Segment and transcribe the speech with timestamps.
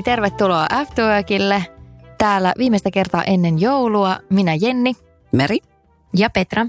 [0.00, 1.66] Hei, tervetuloa Afterworkille.
[2.18, 4.92] Täällä viimeistä kertaa ennen joulua minä Jenni
[5.32, 5.58] Meri?
[6.16, 6.66] ja Petra.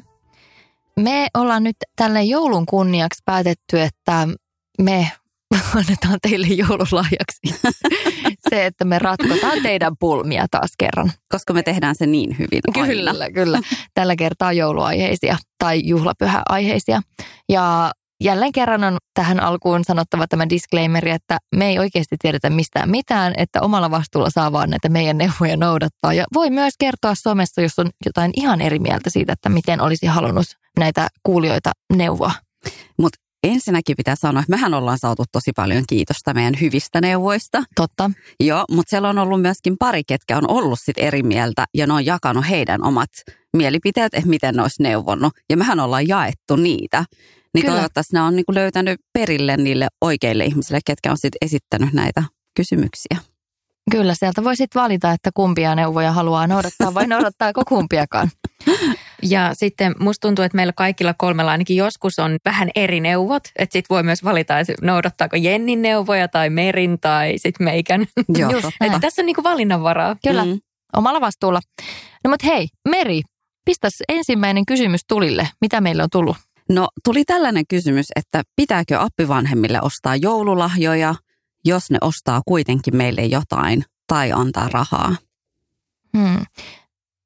[0.99, 4.27] Me ollaan nyt tälle joulun kunniaksi päätetty, että
[4.81, 5.11] me
[5.75, 7.39] annetaan teille joululahjaksi
[8.49, 11.11] se, että me ratkotaan teidän pulmia taas kerran.
[11.29, 13.29] Koska me tehdään se niin hyvin Kyllä, aina.
[13.33, 13.59] kyllä.
[13.93, 17.01] Tällä kertaa jouluaiheisia tai juhlapyhäaiheisia.
[17.49, 22.89] Ja jälleen kerran on tähän alkuun sanottava tämä disclaimeri, että me ei oikeasti tiedetä mistään
[22.89, 26.13] mitään, että omalla vastuulla saa vaan näitä meidän neuvoja noudattaa.
[26.13, 30.05] Ja voi myös kertoa somessa, jos on jotain ihan eri mieltä siitä, että miten olisi
[30.05, 30.45] halunnut
[30.79, 32.31] näitä kuulijoita neuvoa.
[32.97, 37.63] Mutta ensinnäkin pitää sanoa, että mehän ollaan saatu tosi paljon kiitosta meidän hyvistä neuvoista.
[37.75, 38.11] Totta.
[38.39, 41.93] Joo, mutta siellä on ollut myöskin pari, ketkä on ollut sit eri mieltä ja ne
[41.93, 43.09] on jakanut heidän omat
[43.57, 45.33] mielipiteet, että miten ne olisi neuvonnut.
[45.49, 47.05] Ja mehän ollaan jaettu niitä.
[47.53, 47.75] Niin Kyllä.
[47.75, 52.23] toivottavasti ne on niinku löytänyt perille niille oikeille ihmisille, ketkä on sit esittänyt näitä
[52.55, 53.17] kysymyksiä.
[53.91, 58.31] Kyllä, sieltä voi sitten valita, että kumpia neuvoja haluaa noudattaa vai noudattaako kumpiakaan.
[59.21, 63.43] Ja sitten musta tuntuu, että meillä kaikilla kolmella ainakin joskus on vähän eri neuvot.
[63.55, 68.01] Että sit voi myös valita, että noudattaako Jennin neuvoja tai Merin tai sitten meikän.
[68.37, 68.51] Joo.
[68.81, 70.15] Että tässä on niinku valinnanvaraa.
[70.23, 70.59] Kyllä, Mm.
[70.95, 71.59] omalla vastuulla.
[72.23, 73.21] No mutta hei, Meri,
[73.65, 75.49] pistäs ensimmäinen kysymys tulille.
[75.61, 76.37] Mitä meille on tullut?
[76.69, 81.15] No tuli tällainen kysymys, että pitääkö appivanhemmille ostaa joululahjoja,
[81.65, 85.15] jos ne ostaa kuitenkin meille jotain tai antaa rahaa?
[86.17, 86.39] Hmm.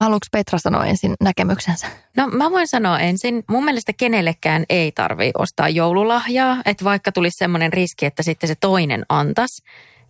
[0.06, 1.88] Haluatko Petra sanoa ensin näkemyksensä?
[2.18, 6.58] No mä voin sanoa ensin, mun mielestä kenellekään ei tarvi ostaa joululahjaa.
[6.66, 9.62] Että vaikka tulisi semmoinen riski, että sitten se toinen antas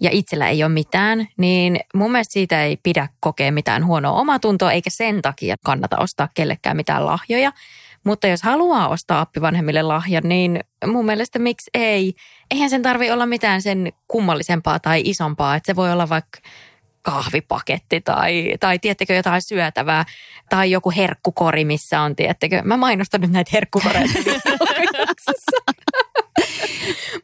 [0.01, 4.72] ja itsellä ei ole mitään, niin mun mielestä siitä ei pidä kokea mitään huonoa omatuntoa,
[4.72, 7.51] eikä sen takia kannata ostaa kellekään mitään lahjoja.
[8.03, 12.13] Mutta jos haluaa ostaa appivanhemmille lahjan, niin mun mielestä miksi ei?
[12.51, 16.39] Eihän sen tarvi olla mitään sen kummallisempaa tai isompaa, että se voi olla vaikka
[17.05, 20.05] kahvipaketti tai, tai tiettekö jotain syötävää
[20.49, 24.07] tai joku herkkukori, missä on, tiettekö, mä mainostan nyt näitä herkkukoreja.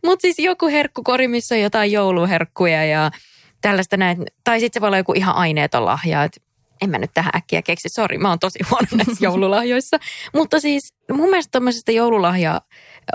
[0.05, 3.11] Mutta siis joku herkkukori, missä on jotain jouluherkkuja ja
[3.61, 4.25] tällaista näin.
[4.43, 6.41] Tai sitten se voi olla joku ihan aineeton lahja, että
[6.81, 7.89] en mä nyt tähän äkkiä keksi.
[7.89, 9.97] Sori, mä oon tosi huono näissä joululahjoissa.
[10.33, 12.61] Mutta siis mun mielestä tämmöisestä joululahja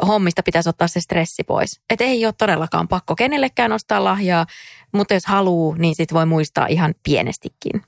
[0.06, 1.80] hommista pitäisi ottaa se stressi pois.
[1.90, 4.46] Että ei ole todellakaan pakko kenellekään ostaa lahjaa,
[4.92, 7.82] mutta jos haluaa, niin sit voi muistaa ihan pienestikin.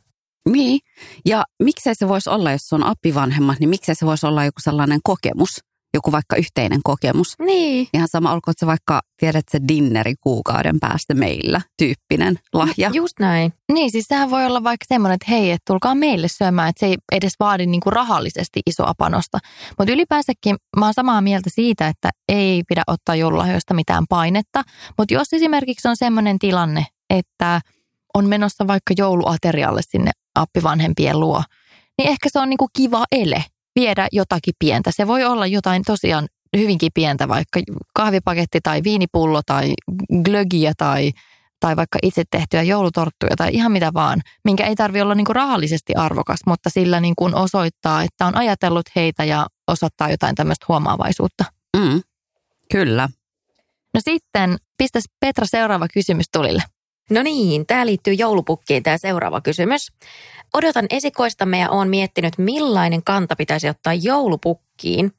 [0.48, 0.80] Niin,
[1.24, 5.00] ja miksei se voisi olla, jos on appivanhemmat, niin miksei se voisi olla joku sellainen
[5.04, 5.64] kokemus,
[5.94, 7.34] joku vaikka yhteinen kokemus.
[7.38, 7.88] Niin.
[7.94, 12.90] Ihan sama, olkoon se vaikka, tiedät se dinneri kuukauden päästä meillä, tyyppinen lahja.
[12.92, 13.52] Just näin.
[13.72, 16.86] Niin, siis sehän voi olla vaikka semmoinen, että hei, että tulkaa meille syömään, että se
[16.86, 19.38] ei edes vaadi niinku rahallisesti isoa panosta.
[19.78, 24.62] Mutta ylipäänsäkin mä oon samaa mieltä siitä, että ei pidä ottaa joululahjoista mitään painetta.
[24.98, 27.60] Mutta jos esimerkiksi on semmoinen tilanne, että
[28.14, 31.42] on menossa vaikka jouluaterialle sinne appivanhempien luo,
[31.98, 33.44] niin ehkä se on niinku kiva ele
[33.80, 34.90] viedä jotakin pientä.
[34.92, 37.60] Se voi olla jotain tosiaan hyvinkin pientä, vaikka
[37.94, 39.74] kahvipaketti tai viinipullo tai
[40.24, 41.12] glögiä tai
[41.60, 45.94] tai vaikka itse tehtyjä joulutorttuja tai ihan mitä vaan, minkä ei tarvi olla niinku rahallisesti
[45.94, 51.44] arvokas, mutta sillä niinku osoittaa, että on ajatellut heitä ja osoittaa jotain tämmöistä huomaavaisuutta.
[51.76, 52.02] Mm,
[52.72, 53.08] kyllä.
[53.94, 56.62] No sitten, pistäs Petra seuraava kysymys tulille.
[57.10, 59.92] No niin, tämä liittyy joulupukkiin tämä seuraava kysymys.
[60.54, 65.12] Odotan esikoistamme ja olen miettinyt, millainen kanta pitäisi ottaa joulupukkiin.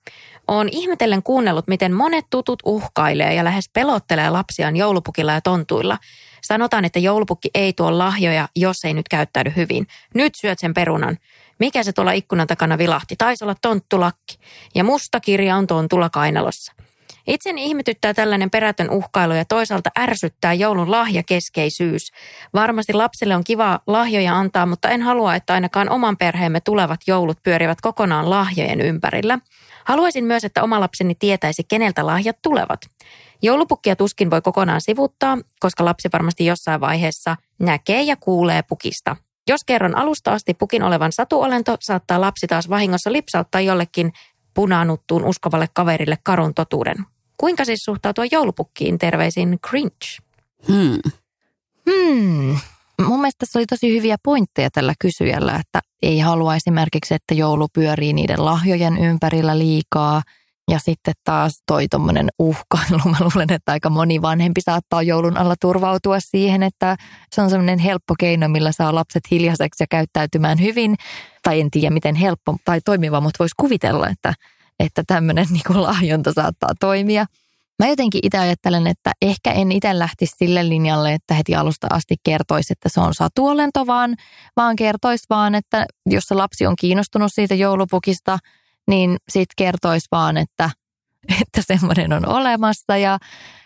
[0.48, 5.98] Olen ihmetellen kuunnellut, miten monet tutut uhkailee ja lähes pelottelee lapsiaan joulupukilla ja tontuilla.
[6.42, 9.88] Sanotaan, että joulupukki ei tuo lahjoja, jos ei nyt käyttäydy hyvin.
[10.14, 11.18] Nyt syöt sen perunan.
[11.60, 13.16] Mikä se tuolla ikkunan takana vilahti?
[13.16, 14.38] Taisi olla tonttulakki.
[14.76, 16.74] Ja musta kirja on tontulla kainalossa.
[17.30, 22.12] Itseni ihmetyttää tällainen perätön uhkailu ja toisaalta ärsyttää joulun lahjakeskeisyys.
[22.54, 27.44] Varmasti lapsille on kiva lahjoja antaa, mutta en halua, että ainakaan oman perheemme tulevat joulut
[27.44, 29.40] pyörivät kokonaan lahjojen ympärillä.
[29.86, 32.80] Haluaisin myös, että oma lapseni tietäisi, keneltä lahjat tulevat.
[33.42, 39.16] Joulupukkia tuskin voi kokonaan sivuttaa, koska lapsi varmasti jossain vaiheessa näkee ja kuulee pukista.
[39.48, 44.12] Jos kerron alusta asti pukin olevan satuolento, saattaa lapsi taas vahingossa lipsauttaa jollekin
[44.54, 46.96] punaanuttuun uskovalle kaverille karun totuuden.
[47.40, 48.98] Kuinka siis suhtautua joulupukkiin?
[48.98, 50.18] Terveisin cringe.
[50.68, 51.00] Hmm.
[51.90, 52.58] Hmm.
[53.08, 57.68] Mun mielestä tässä oli tosi hyviä pointteja tällä kysyjällä, että ei halua esimerkiksi, että joulu
[57.74, 60.22] pyörii niiden lahjojen ympärillä liikaa.
[60.72, 65.56] Ja sitten taas toi tommonen uhkailu, mä luulen, että aika moni vanhempi saattaa joulun alla
[65.62, 66.98] turvautua siihen, että
[67.36, 70.96] se on semmoinen helppo keino, millä saa lapset hiljaiseksi ja käyttäytymään hyvin.
[71.44, 74.34] Tai en tiedä, miten helppo tai toimiva, mutta voisi kuvitella, että,
[74.80, 77.26] että tämmöinen niin lahjonta saattaa toimia.
[77.80, 82.16] Mä jotenkin itse ajattelen, että ehkä en itse lähtisi sille linjalle, että heti alusta asti
[82.24, 84.16] kertoisi, että se on satuolento, vaan,
[84.56, 88.40] vaan kertoisi vaan, että jos se lapsi on kiinnostunut siitä joulupukista,
[88.88, 90.70] niin sitten kertoisi vaan, että,
[91.42, 93.18] että semmoinen on olemassa ja,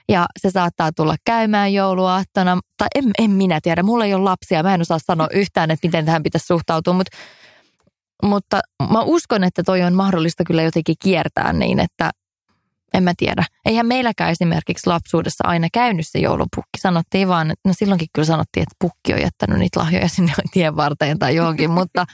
[0.09, 2.59] ja se saattaa tulla käymään jouluaattona.
[2.77, 5.87] Tai en, en minä tiedä, mulla ei ole lapsia, mä en osaa sanoa yhtään, että
[5.87, 7.17] miten tähän pitäisi suhtautua, mutta
[8.23, 8.59] mutta
[8.91, 12.11] mä uskon, että toi on mahdollista kyllä jotenkin kiertää niin, että,
[12.93, 13.45] en mä tiedä.
[13.65, 16.79] Eihän meilläkään esimerkiksi lapsuudessa aina käynyt se joulupukki.
[16.79, 20.75] Sanottiin vaan, että no silloinkin kyllä sanottiin, että pukki on jättänyt niitä lahjoja sinne tien
[20.75, 22.05] varteen tai johonkin, mutta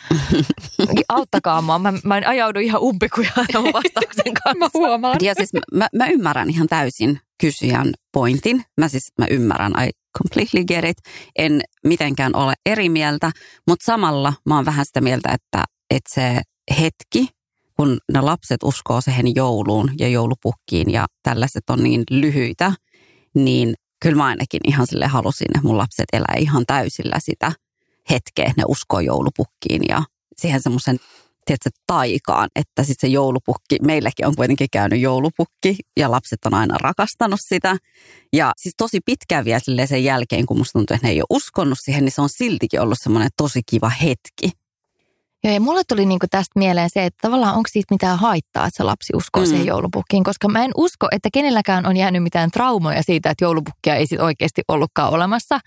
[1.10, 1.80] auttakaa mua.
[1.80, 3.32] Mä, mä en ajaudu ihan umpikuja
[3.74, 4.60] vastauksen kanssa.
[4.60, 5.18] mä huomaan.
[5.22, 8.64] Ja siis mä, mä ymmärrän ihan täysin kysyjän pointin.
[8.78, 10.98] Mä siis mä ymmärrän, I completely get it.
[11.40, 13.32] En mitenkään ole eri mieltä,
[13.68, 16.42] mutta samalla mä oon vähän sitä mieltä, että, että se
[16.80, 17.28] hetki,
[17.76, 22.74] kun ne lapset uskoo siihen jouluun ja joulupukkiin ja tällaiset on niin lyhyitä,
[23.36, 27.52] niin kyllä mä ainakin ihan sille halusin, että mun lapset elää ihan täysillä sitä
[28.10, 28.54] hetkeä.
[28.58, 30.04] Ne uskoo joulupukkiin ja
[30.38, 31.00] siihen semmoisen
[31.46, 36.78] tiedätkö, taikaan, että sitten se joulupukki, meilläkin on kuitenkin käynyt joulupukki ja lapset on aina
[36.78, 37.78] rakastanut sitä.
[38.34, 41.78] Ja siis tosi pitkään vielä sen jälkeen, kun musta tuntuu, että ne ei ole uskonut
[41.82, 44.59] siihen, niin se on siltikin ollut semmoinen tosi kiva hetki.
[45.44, 48.78] Joo, ja mulle tuli niinku tästä mieleen se, että tavallaan onko siitä mitään haittaa, että
[48.78, 49.50] se lapsi uskoo mm.
[49.50, 53.96] siihen joulupukkiin, koska mä en usko, että kenelläkään on jäänyt mitään traumoja siitä, että joulupukkia
[53.96, 55.60] ei sit oikeasti ollutkaan olemassa.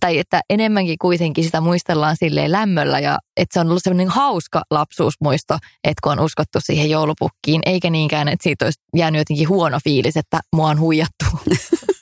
[0.00, 4.62] Tai että enemmänkin kuitenkin sitä muistellaan silleen lämmöllä ja että se on ollut sellainen hauska
[4.70, 5.54] lapsuusmuisto,
[5.84, 10.16] että kun on uskottu siihen joulupukkiin, eikä niinkään, että siitä olisi jäänyt jotenkin huono fiilis,
[10.16, 11.24] että mua on huijattu.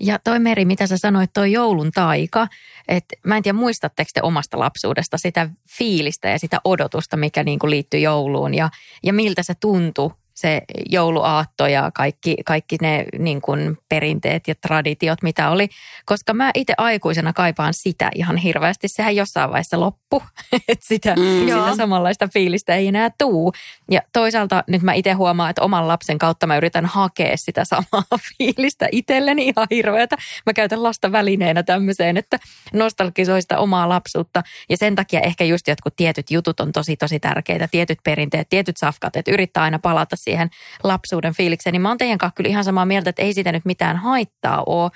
[0.00, 2.48] Ja toi Meri, mitä sä sanoit, toi joulun taika,
[2.88, 7.58] että mä en tiedä muistatteko te omasta lapsuudesta sitä fiilistä ja sitä odotusta, mikä niin
[7.58, 8.70] kuin liittyy jouluun ja,
[9.02, 15.22] ja miltä se tuntui se jouluaatto ja kaikki, kaikki ne niin kuin perinteet ja traditiot,
[15.22, 15.68] mitä oli.
[16.04, 18.88] Koska mä itse aikuisena kaipaan sitä ihan hirveästi.
[18.88, 19.80] Sehän jossain vaiheessa
[20.12, 20.28] loppu,
[20.68, 23.52] että sitä, mm, sitä samanlaista fiilistä ei enää tuu.
[23.90, 28.18] Ja toisaalta nyt mä itse huomaan, että oman lapsen kautta mä yritän hakea sitä samaa
[28.38, 30.16] fiilistä itselleni ihan hirveätä.
[30.46, 32.38] Mä käytän lasta välineenä tämmöiseen, että
[32.72, 34.42] nostalgisoi sitä omaa lapsuutta.
[34.68, 37.68] Ja sen takia ehkä just jotkut tietyt jutut on tosi tosi tärkeitä.
[37.68, 40.50] Tietyt perinteet, tietyt safkat, että yrittää aina palata siihen
[40.84, 43.64] lapsuuden fiilikseen, niin mä oon teidän kanssa kyllä ihan samaa mieltä, että ei siitä nyt
[43.64, 44.90] mitään haittaa ole.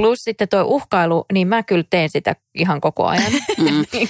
[0.00, 3.32] Plus sitten tuo uhkailu, niin mä kyllä teen sitä ihan koko ajan.
[3.58, 3.64] Mm.
[3.92, 4.08] niin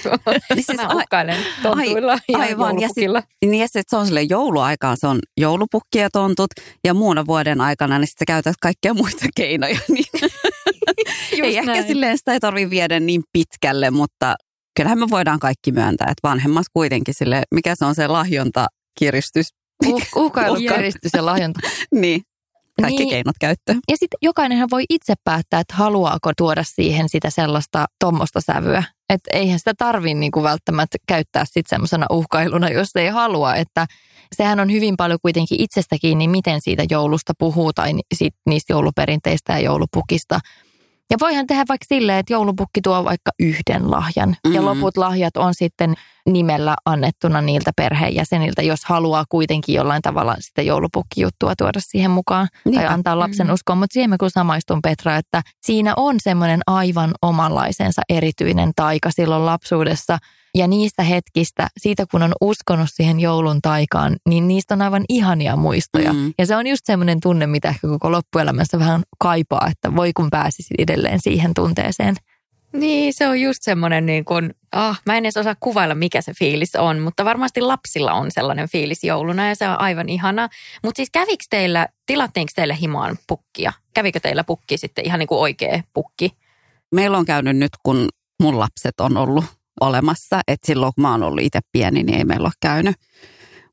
[0.54, 2.80] siis mä uhkailen tontuilla ai, ja aivan.
[2.80, 3.04] Ja, sit,
[3.44, 6.50] niin ja sit se on sille jouluaikaan, se on joulupukki ja tontut.
[6.84, 9.78] Ja muuna vuoden aikana, niin sitten käytät kaikkia muita keinoja.
[9.88, 10.04] Niin
[11.32, 11.70] ei näin.
[11.70, 14.34] ehkä silleen sitä ei tarvitse viedä niin pitkälle, mutta
[14.76, 18.66] kyllähän me voidaan kaikki myöntää, että vanhemmat kuitenkin sille, mikä se on se lahjonta
[18.98, 19.46] kiristys
[19.86, 21.60] Uh, uhkailu, kiristys ja lahjonta.
[21.92, 22.22] niin,
[22.82, 23.10] kaikki niin.
[23.10, 23.78] keinot käyttöön.
[23.90, 28.82] Ja sitten jokainenhan voi itse päättää, että haluaako tuoda siihen sitä sellaista tuommoista sävyä.
[29.10, 33.54] Että eihän sitä tarvitse niinku välttämättä käyttää sitten semmoisena uhkailuna, jos ei halua.
[33.54, 33.86] Että
[34.36, 37.92] sehän on hyvin paljon kuitenkin itsestä kiinni, miten siitä joulusta puhuu tai
[38.46, 40.40] niistä jouluperinteistä ja joulupukista–
[41.10, 44.54] ja voihan tehdä vaikka silleen, että joulupukki tuo vaikka yhden lahjan mm-hmm.
[44.54, 45.94] ja loput lahjat on sitten
[46.26, 52.74] nimellä annettuna niiltä perheenjäseniltä, jos haluaa kuitenkin jollain tavalla sitä joulupukkijuttua tuoda siihen mukaan niin.
[52.74, 53.54] tai antaa lapsen mm-hmm.
[53.54, 53.78] uskoon.
[53.78, 59.46] Mutta siihen mä kun samaistun Petra, että siinä on semmoinen aivan omanlaisensa erityinen taika silloin
[59.46, 60.18] lapsuudessa–
[60.54, 65.56] ja niistä hetkistä, siitä kun on uskonut siihen joulun taikaan, niin niistä on aivan ihania
[65.56, 66.12] muistoja.
[66.12, 66.32] Mm.
[66.38, 70.30] Ja se on just semmoinen tunne, mitä ehkä koko loppuelämässä vähän kaipaa, että voi kun
[70.30, 72.16] pääsisi edelleen siihen tunteeseen.
[72.72, 76.32] Niin, se on just semmoinen niin kuin, ah, mä en edes osaa kuvailla mikä se
[76.38, 80.48] fiilis on, mutta varmasti lapsilla on sellainen fiilis jouluna ja se on aivan ihana.
[80.82, 83.72] Mutta siis kävikö teillä, tilattiinko teille himaan pukkia?
[83.94, 86.32] Kävikö teillä pukki sitten ihan niin kuin oikea pukki?
[86.94, 88.08] Meillä on käynyt nyt, kun
[88.42, 89.44] mun lapset on ollut
[89.80, 90.40] olemassa.
[90.48, 92.96] Että silloin kun mä oon ollut itse pieni, niin ei meillä ole käynyt.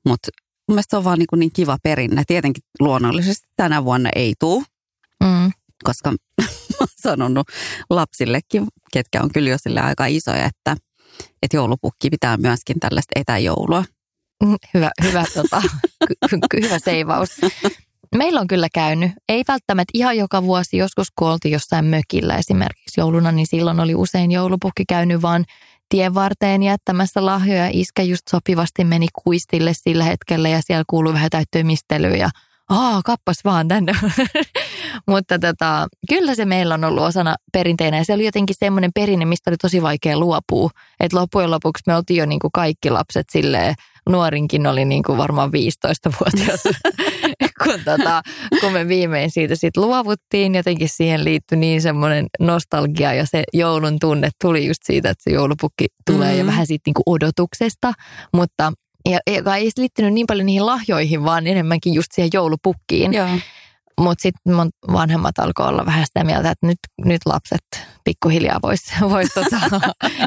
[0.05, 0.29] Mutta
[0.67, 2.23] mun mielestä se on vaan niin, kuin niin kiva perinne.
[2.27, 4.63] Tietenkin luonnollisesti tänä vuonna ei tule,
[5.23, 5.51] Mm.
[5.83, 6.11] koska
[6.41, 6.47] mä
[6.79, 7.47] oon sanonut
[7.89, 10.75] lapsillekin, ketkä on kyllä jo sille aika isoja, että,
[11.41, 13.83] että joulupukki pitää myöskin tällaista etäjoulua.
[14.43, 15.61] Mm, Hyvä, hyvä, tota,
[16.63, 17.29] hyvä seivaus.
[18.15, 23.01] Meillä on kyllä käynyt, ei välttämättä ihan joka vuosi, joskus kun oltiin jossain mökillä esimerkiksi
[23.01, 25.45] jouluna, niin silloin oli usein joulupukki käynyt vaan
[25.89, 27.70] tien varteen jättämässä lahjoja.
[27.72, 32.29] Iskä just sopivasti meni kuistille sillä hetkellä ja siellä kuului vähän täyttömistelyä ja
[32.70, 33.94] aa, kappas vaan tänne.
[35.08, 39.25] Mutta tota, kyllä se meillä on ollut osana perinteinä ja se oli jotenkin semmoinen perinne,
[39.25, 40.70] mistä oli tosi vaikea luopua.
[41.00, 43.75] Että loppujen lopuksi me oltiin jo niin kuin kaikki lapset silleen,
[44.10, 46.63] nuorinkin oli niin kuin varmaan 15-vuotias,
[47.63, 48.21] kun, tota,
[48.61, 50.55] kun me viimein siitä sitten luovuttiin.
[50.55, 55.31] Jotenkin siihen liittyi niin semmoinen nostalgia ja se joulun tunne tuli just siitä, että se
[55.31, 56.39] joulupukki tulee mm.
[56.39, 57.93] ja vähän siitä niin kuin odotuksesta.
[58.33, 58.73] Mutta
[59.09, 63.13] ja, joka ei liittynyt niin paljon niihin lahjoihin, vaan enemmänkin just siihen joulupukkiin.
[63.13, 63.27] Joo.
[63.99, 68.79] Mutta sitten mun vanhemmat alkoi olla vähän sitä mieltä, että nyt, nyt lapset pikkuhiljaa vois,
[69.11, 69.59] vois tota,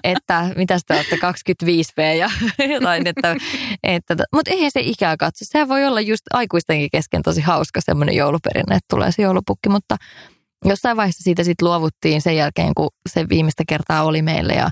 [0.04, 2.30] että mitä te olette 25V ja
[2.74, 3.36] jotain, että,
[3.82, 5.44] että mutta eihän se ikää katso.
[5.44, 9.96] Sehän voi olla just aikuistenkin kesken tosi hauska semmoinen jouluperinne, että tulee se joulupukki, mutta
[10.64, 14.68] jossain vaiheessa siitä sitten luovuttiin sen jälkeen, kun se viimeistä kertaa oli meille ja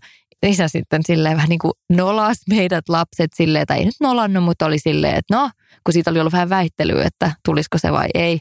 [0.46, 4.66] isä sitten silleen vähän niin kuin nolas meidät lapset silleen, tai ei nyt nolannut, mutta
[4.66, 5.50] oli silleen, että no,
[5.84, 8.38] kun siitä oli ollut vähän väittelyä, että tulisiko se vai ei.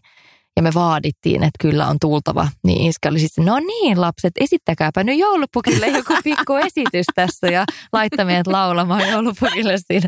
[0.57, 2.47] Ja me vaadittiin, että kyllä on tultava.
[2.63, 7.65] Niin iskä oli sitten, no niin lapset, esittäkääpä nyt joulupukille joku pikku esitys tässä ja
[7.93, 10.07] laittaa meidät laulamaan joulupukille siinä.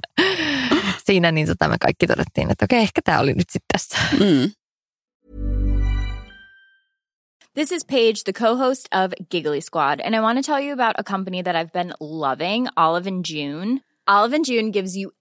[1.06, 3.98] Siinä niin tota me kaikki todettiin, että okei, ehkä tämä oli nyt sitten tässä.
[4.20, 4.52] Mm.
[7.54, 10.94] This is Paige, the co-host of Giggly Squad, and I want to tell you about
[10.98, 13.82] a company that I've been loving, Olive and June.
[14.08, 15.12] Olive and June gives you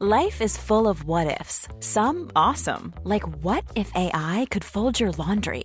[0.00, 1.68] Life is full of what ifs.
[1.78, 5.64] Some awesome, like what if AI could fold your laundry?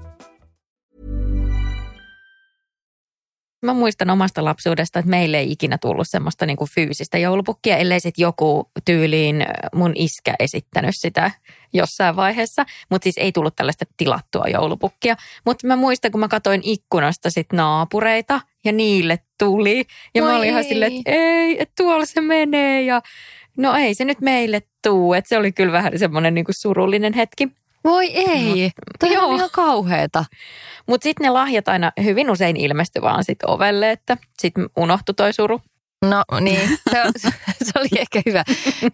[3.61, 7.99] Mä muistan omasta lapsuudesta, että meille ei ikinä tullut semmoista niin kuin fyysistä joulupukkia, ellei
[7.99, 11.31] sitten joku tyyliin mun iskä esittänyt sitä
[11.73, 12.65] jossain vaiheessa.
[12.89, 15.15] Mutta siis ei tullut tällaista tilattua joulupukkia.
[15.45, 19.85] Mutta mä muistan, kun mä katsoin ikkunasta sit naapureita ja niille tuli.
[20.15, 23.01] Ja Voi mä olin ihan silleen, että ei, että tuolla se menee ja
[23.57, 25.13] no ei se nyt meille tuu.
[25.13, 27.60] Että se oli kyllä vähän semmoinen niin kuin surullinen hetki.
[27.83, 29.27] Voi ei, toi Joo.
[29.27, 30.25] on ihan kauheeta.
[30.87, 35.33] Mutta sitten ne lahjat aina hyvin usein ilmestyi vaan sit ovelle, että sitten unohtui toi
[35.33, 35.61] suru.
[36.05, 37.29] No niin, se,
[37.63, 38.43] se oli ehkä hyvä,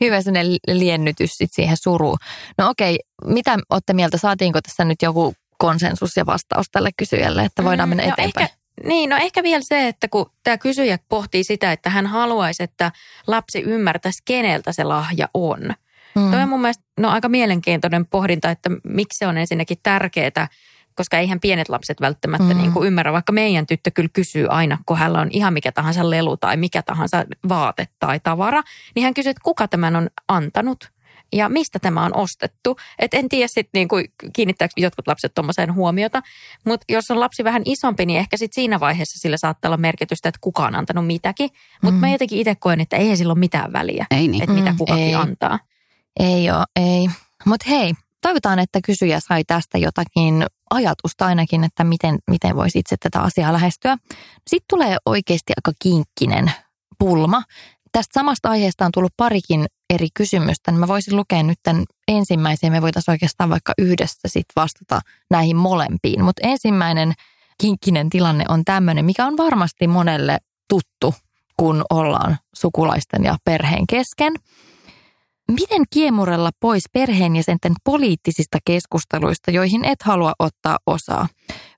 [0.02, 2.18] hyvä sellainen liennytys sit siihen suruun.
[2.58, 7.64] No okei, mitä olette mieltä, saatiinko tässä nyt joku konsensus ja vastaus tälle kysyjälle, että
[7.64, 8.44] voidaan mennä no eteenpäin?
[8.44, 12.64] Ehkä, niin, no ehkä vielä se, että kun tämä kysyjä pohtii sitä, että hän haluaisi,
[12.64, 12.92] että
[13.28, 15.74] lapsi ymmärtäisi, keneltä se lahja on.
[16.20, 16.32] Mm.
[16.32, 20.48] Toi on mun mielestä no, aika mielenkiintoinen pohdinta, että miksi se on ensinnäkin tärkeää,
[20.96, 22.58] koska eihän pienet lapset välttämättä Mm.
[22.62, 26.10] niin kuin ymmärrä, vaikka meidän tyttö kyllä kysyy aina, kun hänellä on ihan mikä tahansa
[26.10, 28.62] lelu tai mikä tahansa vaate tai tavara,
[28.96, 30.92] niin hän kysyy, että kuka tämän on antanut
[31.34, 32.78] ja mistä tämä on ostettu.
[33.00, 36.22] Et en tiedä sitten niin kuin, kiinnittääkö jotkut lapset tuommoiseen huomiota,
[36.66, 40.30] mutta jos on lapsi vähän isompi, niin ehkä sitten siinä vaiheessa sillä saattaa olla merkitystä,
[40.30, 41.50] että kuka on antanut mitäkin.
[41.82, 42.00] Mutta Mm.
[42.00, 44.44] mä jotenkin itse koen, että ei sillä ole mitään väliä, Ei niin.
[44.44, 45.16] että mitä Mm, kukakin ei.
[45.16, 45.60] antaa.
[46.20, 47.08] Ei ole, ei.
[47.46, 52.96] Mutta hei, toivotaan, että kysyjä sai tästä jotakin ajatusta ainakin, että miten, miten voisi itse
[53.00, 53.98] tätä asiaa lähestyä.
[54.48, 56.52] Sitten tulee oikeasti aika kinkkinen
[57.00, 57.44] pulma.
[57.92, 62.72] Tästä samasta aiheesta on tullut parikin eri kysymystä, niin mä voisin lukea nyt tämän ensimmäisen.
[62.72, 66.24] Me voitaisiin oikeastaan vaikka yhdessä sit vastata näihin molempiin.
[66.24, 67.14] Mutta ensimmäinen
[67.62, 70.38] kinkkinen tilanne on tämmöinen, mikä on varmasti monelle
[70.70, 71.16] tuttu
[71.58, 74.34] kun ollaan sukulaisten ja perheen kesken.
[75.52, 81.28] Miten kiemurella pois perheenjäsenten poliittisista keskusteluista, joihin et halua ottaa osaa?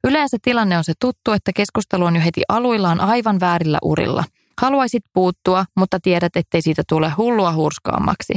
[0.03, 4.23] Yleensä tilanne on se tuttu, että keskustelu on jo heti aluillaan aivan väärillä urilla.
[4.61, 8.33] Haluaisit puuttua, mutta tiedät, ettei siitä tule hullua hurskaammaksi.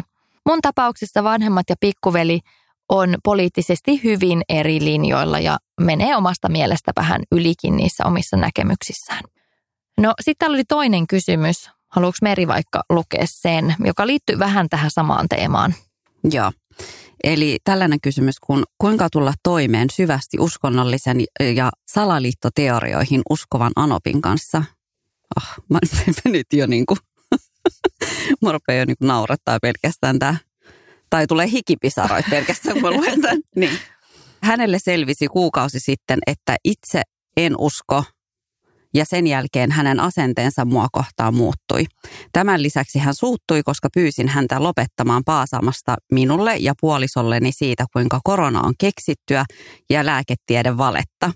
[0.46, 2.40] Mun tapauksessa vanhemmat ja pikkuveli
[2.88, 9.22] on poliittisesti hyvin eri linjoilla ja menee omasta mielestä vähän ylikin niissä omissa näkemyksissään.
[10.00, 11.70] No sitten täällä oli toinen kysymys.
[11.92, 15.74] Haluatko Meri vaikka lukea sen, joka liittyy vähän tähän samaan teemaan?
[16.32, 16.52] Joo.
[17.24, 21.20] Eli tällainen kysymys kun kuinka tulla toimeen syvästi uskonnollisen
[21.54, 24.64] ja salaliittoteorioihin uskovan Anopin kanssa?
[25.36, 25.78] Oh, mä
[26.24, 26.98] nyt jo niin kuin,
[28.42, 30.36] mä jo niin kuin naurattaa pelkästään tämä
[31.10, 33.40] tai tulee hikipisaroit pelkästään, kun luen tämän.
[33.56, 33.78] Niin.
[34.42, 37.02] Hänelle selvisi kuukausi sitten, että itse
[37.36, 38.04] en usko
[38.94, 41.84] ja sen jälkeen hänen asenteensa mua kohtaan muuttui.
[42.32, 48.60] Tämän lisäksi hän suuttui, koska pyysin häntä lopettamaan paasaamasta minulle ja puolisolleni siitä, kuinka korona
[48.60, 49.44] on keksittyä
[49.90, 51.32] ja lääketiede valetta.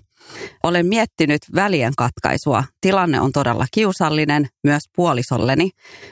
[0.63, 2.63] Olen miettinyt välien katkaisua.
[2.81, 5.69] Tilanne on todella kiusallinen myös puolisolleni,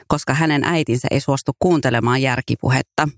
[0.08, 3.08] koska hänen äitinsä ei suostu kuuntelemaan järkipuhetta.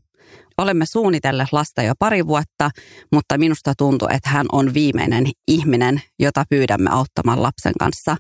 [0.59, 2.71] Olemme suunnitelleet lasta jo pari vuotta,
[3.13, 8.17] mutta minusta tuntuu, että hän on viimeinen ihminen, jota pyydämme auttamaan lapsen kanssa.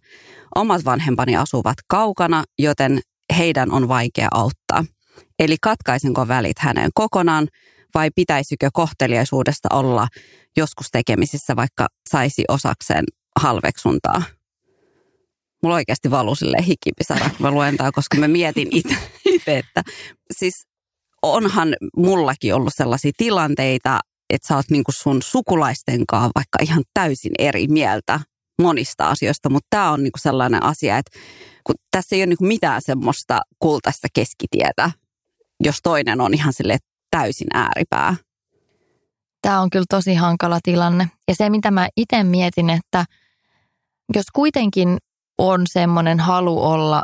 [0.55, 3.01] Omat vanhempani asuvat kaukana, joten
[3.39, 4.85] heidän on vaikea auttaa.
[5.39, 7.49] Eli katkaisenko välit hänen kokonaan
[7.95, 10.09] vai pitäisikö kohteliaisuudesta olla
[10.57, 13.05] joskus tekemisissä, vaikka saisi osakseen
[13.41, 14.23] halveksuntaa?
[15.63, 18.69] Mulla oikeasti valuu sille hikipisara, kun mä luen tää, koska mä mietin
[19.25, 19.83] itse, että
[20.33, 20.68] siis
[21.23, 27.33] onhan mullakin ollut sellaisia tilanteita, että sä oot niinku sun sukulaisten kanssa vaikka ihan täysin
[27.39, 28.21] eri mieltä
[28.63, 31.19] monista asioista, mutta tämä on niinku sellainen asia, että
[31.65, 34.91] kun tässä ei ole niinku mitään semmoista kultaista keskitietä,
[35.61, 36.79] jos toinen on ihan sille
[37.11, 38.17] täysin ääripää.
[39.43, 41.09] Tämä on kyllä tosi hankala tilanne.
[41.29, 43.05] Ja se, mitä mä itse mietin, että
[44.15, 44.99] jos kuitenkin
[45.39, 47.03] on semmoinen halu olla,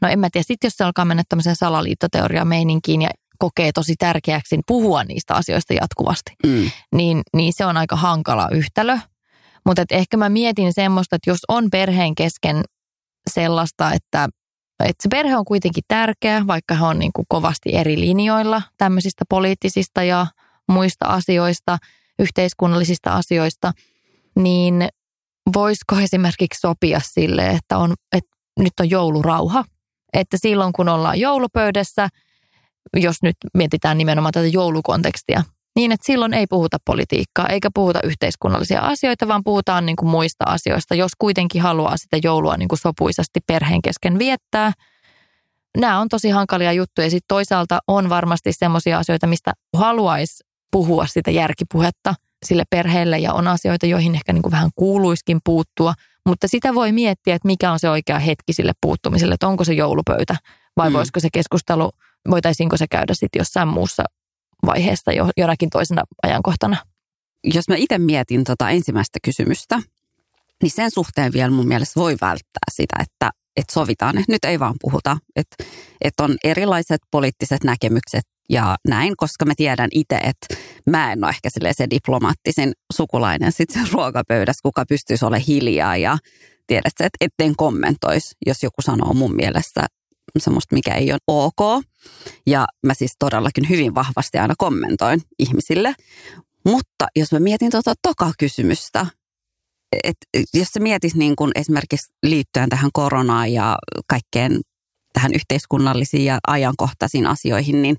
[0.00, 3.10] no en mä tiedä, sitten jos se alkaa mennä tämmöisen salaliittoteoria meininkiin ja
[3.42, 6.70] kokee tosi tärkeäksi puhua niistä asioista jatkuvasti, mm.
[6.94, 8.98] niin, niin se on aika hankala yhtälö.
[9.66, 12.62] Mutta ehkä mä mietin semmoista, että jos on perheen kesken
[13.30, 14.28] sellaista, että,
[14.80, 19.24] että se perhe on kuitenkin tärkeä, vaikka he on niin kuin kovasti eri linjoilla tämmöisistä
[19.28, 20.26] poliittisista ja
[20.68, 21.78] muista asioista,
[22.18, 23.72] yhteiskunnallisista asioista,
[24.36, 24.88] niin
[25.54, 29.64] voisiko esimerkiksi sopia sille, että, on, että nyt on joulurauha.
[30.12, 32.08] Että silloin kun ollaan joulupöydässä–
[32.96, 35.42] jos nyt mietitään nimenomaan tätä joulukontekstia,
[35.76, 40.44] niin että silloin ei puhuta politiikkaa eikä puhuta yhteiskunnallisia asioita, vaan puhutaan niin kuin muista
[40.46, 44.72] asioista, jos kuitenkin haluaa sitä joulua niin kuin sopuisasti perheen kesken viettää.
[45.78, 47.10] Nämä on tosi hankalia juttuja.
[47.10, 52.14] Sitten toisaalta on varmasti sellaisia asioita, mistä haluaisi puhua sitä järkipuhetta
[52.46, 55.94] sille perheelle ja on asioita, joihin ehkä niin kuin vähän kuuluiskin puuttua,
[56.28, 59.72] mutta sitä voi miettiä, että mikä on se oikea hetki sille puuttumiselle, että onko se
[59.72, 60.36] joulupöytä
[60.76, 60.94] vai mm.
[60.94, 61.90] voisiko se keskustelu–
[62.30, 64.04] voitaisiinko se käydä sitten jossain muussa
[64.66, 66.76] vaiheessa jo, jonakin toisena ajankohtana?
[67.44, 69.82] Jos mä itse mietin tota ensimmäistä kysymystä,
[70.62, 74.60] niin sen suhteen vielä mun mielestä voi välttää sitä, että, että sovitaan, että nyt ei
[74.60, 75.64] vaan puhuta, että,
[76.00, 80.54] että on erilaiset poliittiset näkemykset ja näin, koska mä tiedän itse, että
[80.86, 86.18] mä en ole ehkä se diplomaattisin sukulainen sitten ruokapöydässä, kuka pystyisi olemaan hiljaa ja
[86.66, 89.86] tiedät että etten kommentoisi, jos joku sanoo mun mielestä
[90.40, 91.84] semmoista, mikä ei ole ok.
[92.46, 95.94] Ja mä siis todellakin hyvin vahvasti aina kommentoin ihmisille.
[96.64, 99.06] Mutta jos mä mietin tuota toka kysymystä,
[100.04, 104.60] että jos sä mietit niin kun esimerkiksi liittyen tähän koronaan ja kaikkeen
[105.12, 107.96] tähän yhteiskunnallisiin ja ajankohtaisiin asioihin, niin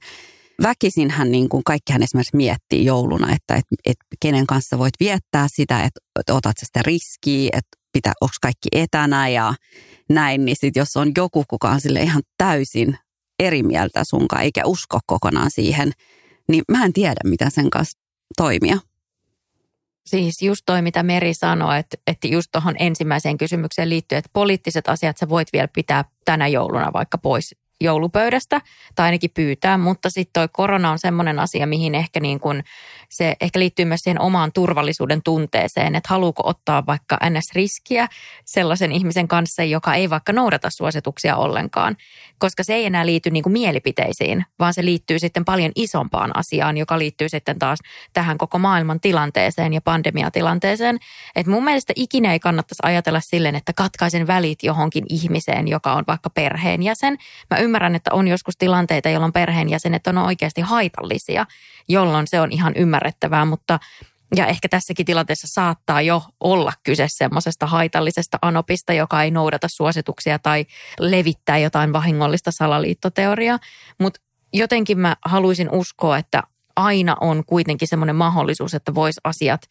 [0.61, 5.83] väkisinhän niin kuin kaikkihan esimerkiksi miettii jouluna, että, että, että kenen kanssa voit viettää sitä,
[5.83, 9.53] että, että otat sitä riskiä, että pitää, onko kaikki etänä ja
[10.09, 12.97] näin, niin sit jos on joku, kuka on sille ihan täysin
[13.39, 15.91] eri mieltä sunkaan, eikä usko kokonaan siihen,
[16.49, 17.99] niin mä en tiedä, mitä sen kanssa
[18.37, 18.77] toimia.
[20.05, 24.89] Siis just toi, mitä Meri sanoi, että, että just tuohon ensimmäiseen kysymykseen liittyen, että poliittiset
[24.89, 28.61] asiat sä voit vielä pitää tänä jouluna vaikka pois joulupöydästä
[28.95, 32.63] tai ainakin pyytää, mutta sitten toi korona on semmoinen asia, mihin ehkä niin kuin
[33.09, 38.07] se ehkä liittyy myös siihen omaan turvallisuuden tunteeseen, että haluuko ottaa vaikka NS-riskiä
[38.45, 41.95] sellaisen ihmisen kanssa, joka ei vaikka noudata suosituksia ollenkaan,
[42.37, 46.77] koska se ei enää liity niin kuin mielipiteisiin, vaan se liittyy sitten paljon isompaan asiaan,
[46.77, 47.79] joka liittyy sitten taas
[48.13, 50.97] tähän koko maailman tilanteeseen ja pandemiatilanteeseen.
[51.35, 56.03] Et mun mielestä ikinä ei kannattaisi ajatella silleen, että katkaisen välit johonkin ihmiseen, joka on
[56.07, 57.17] vaikka perheenjäsen.
[57.49, 61.45] Mä ymmärrän, että on joskus tilanteita, jolloin perheenjäsenet on oikeasti haitallisia,
[61.87, 63.79] jolloin se on ihan ymmärrettävää, mutta
[64.35, 70.39] ja ehkä tässäkin tilanteessa saattaa jo olla kyse semmoisesta haitallisesta anopista, joka ei noudata suosituksia
[70.39, 70.65] tai
[70.99, 73.59] levittää jotain vahingollista salaliittoteoriaa.
[73.99, 74.21] Mutta
[74.53, 76.43] jotenkin mä haluaisin uskoa, että
[76.75, 79.61] aina on kuitenkin semmoinen mahdollisuus, että voisi asiat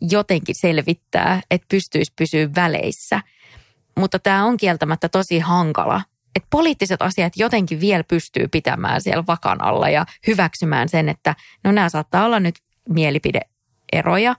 [0.00, 3.22] jotenkin selvittää, että pystyisi pysyä väleissä.
[3.98, 6.02] Mutta tämä on kieltämättä tosi hankala,
[6.36, 11.72] että poliittiset asiat jotenkin vielä pystyy pitämään siellä vakan alla ja hyväksymään sen, että no
[11.72, 12.54] nämä saattaa olla nyt
[12.88, 14.34] mielipideeroja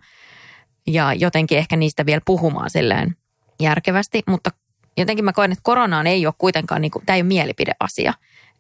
[0.88, 3.16] ja jotenkin ehkä niistä vielä puhumaan silleen
[3.62, 4.52] järkevästi, mutta
[4.98, 8.14] jotenkin mä koen, että koronaan ei ole kuitenkaan, niin kuin, tämä ei ole mielipideasia,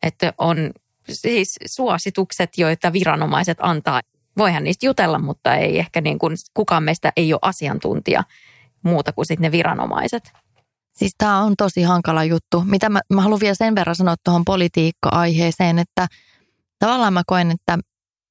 [0.03, 0.71] että on
[1.09, 4.01] siis suositukset, joita viranomaiset antaa.
[4.37, 8.23] Voihan niistä jutella, mutta ei ehkä niin kuin, kukaan meistä ei ole asiantuntija
[8.83, 10.31] muuta kuin sitten ne viranomaiset.
[10.99, 12.63] Siis tämä on tosi hankala juttu.
[12.65, 16.07] Mitä mä, mä haluan vielä sen verran sanoa tuohon politiikka-aiheeseen, että
[16.79, 17.77] tavallaan mä koen, että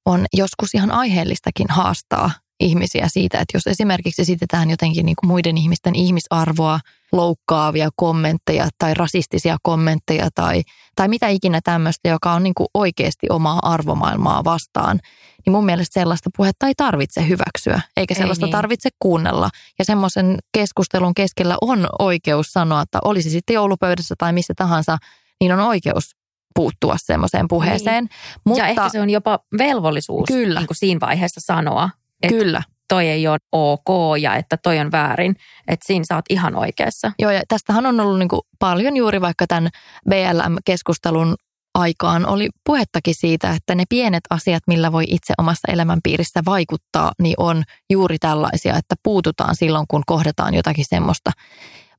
[0.05, 5.57] on joskus ihan aiheellistakin haastaa ihmisiä siitä, että jos esimerkiksi esitetään jotenkin niin kuin muiden
[5.57, 6.79] ihmisten ihmisarvoa
[7.11, 10.61] loukkaavia kommentteja tai rasistisia kommentteja tai,
[10.95, 14.99] tai mitä ikinä tämmöistä, joka on niin kuin oikeasti omaa arvomaailmaa vastaan,
[15.45, 18.51] niin mun mielestä sellaista puhetta ei tarvitse hyväksyä, eikä sellaista ei niin.
[18.51, 19.49] tarvitse kuunnella.
[19.79, 24.97] Ja semmoisen keskustelun keskellä on oikeus sanoa, että olisi sitten joulupöydässä tai missä tahansa,
[25.41, 26.15] niin on oikeus
[26.55, 28.03] puuttua semmoiseen puheeseen.
[28.03, 28.39] Niin.
[28.45, 30.59] Mutta, ja ehkä se on jopa velvollisuus kyllä.
[30.59, 31.89] Niin kuin siinä vaiheessa sanoa,
[32.23, 32.61] että Kyllä.
[32.87, 35.35] toi ei ole ok ja että toi on väärin.
[35.67, 37.11] Että siinä sä oot ihan oikeassa.
[37.19, 39.69] Joo ja tästähän on ollut niin kuin paljon juuri vaikka tämän
[40.09, 41.35] BLM-keskustelun
[41.73, 47.35] aikaan oli puhettakin siitä, että ne pienet asiat, millä voi itse omassa elämänpiirissä vaikuttaa, niin
[47.37, 51.31] on juuri tällaisia, että puututaan silloin, kun kohdataan jotakin semmoista.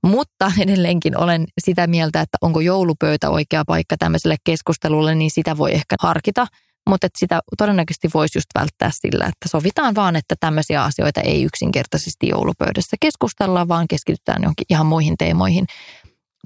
[0.03, 5.75] Mutta edelleenkin olen sitä mieltä, että onko joulupöytä oikea paikka tämmöiselle keskustelulle, niin sitä voi
[5.75, 6.47] ehkä harkita.
[6.89, 12.29] Mutta sitä todennäköisesti voisi just välttää sillä, että sovitaan vaan, että tämmöisiä asioita ei yksinkertaisesti
[12.29, 15.67] joulupöydässä keskustella, vaan keskitytään johonkin ihan muihin teemoihin.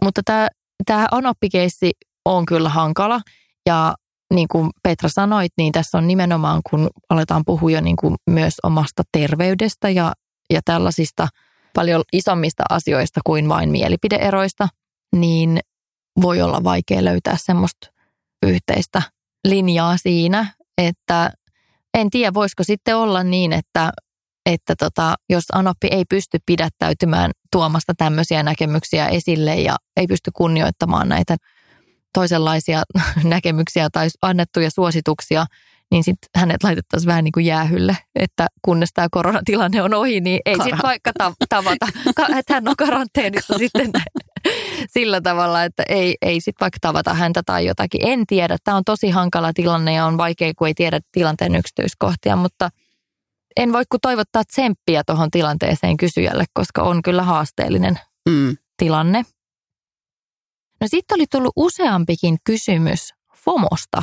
[0.02, 0.22] Mutta
[0.86, 1.90] tämä anoppikeissi
[2.24, 3.20] on kyllä hankala
[3.66, 3.94] ja
[4.34, 8.54] niin kuin Petra sanoit, niin tässä on nimenomaan, kun aletaan puhua jo niin kuin myös
[8.62, 10.12] omasta terveydestä ja,
[10.50, 11.28] ja tällaisista
[11.74, 14.68] paljon isommista asioista kuin vain mielipideeroista,
[15.16, 15.60] niin
[16.22, 17.88] voi olla vaikea löytää semmoista
[18.46, 19.02] yhteistä
[19.44, 20.46] linjaa siinä,
[20.78, 21.30] että
[21.94, 23.92] en tiedä, voisiko sitten olla niin, että,
[24.46, 31.08] että tota, jos Anoppi ei pysty pidättäytymään tuomasta tämmöisiä näkemyksiä esille ja ei pysty kunnioittamaan
[31.08, 31.36] näitä
[32.14, 32.82] toisenlaisia
[33.24, 35.46] näkemyksiä tai annettuja suosituksia,
[35.90, 40.40] niin sitten hänet laitettaisiin vähän niin kuin jäähylle, että kunnes tämä koronatilanne on ohi, niin
[40.44, 41.12] ei sitten vaikka
[41.48, 41.86] tavata,
[42.38, 43.90] että hän on karanteenissa sitten
[44.88, 48.00] sillä tavalla, että ei, ei sitten vaikka tavata häntä tai jotakin.
[48.04, 52.36] En tiedä, tämä on tosi hankala tilanne ja on vaikea, kun ei tiedä tilanteen yksityiskohtia,
[52.36, 52.70] mutta
[53.56, 58.56] en voi kuin toivottaa tsemppiä tuohon tilanteeseen kysyjälle, koska on kyllä haasteellinen mm.
[58.76, 59.22] tilanne.
[60.80, 63.10] No sitten oli tullut useampikin kysymys
[63.44, 64.02] FOMosta.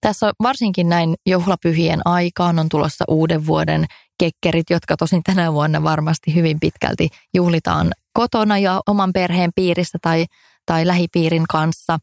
[0.00, 3.86] Tässä on varsinkin näin juhlapyhien aikaan on tulossa uuden vuoden
[4.18, 10.24] kekkerit, jotka tosin tänä vuonna varmasti hyvin pitkälti juhlitaan kotona ja oman perheen piirissä tai,
[10.66, 11.98] tai lähipiirin kanssa.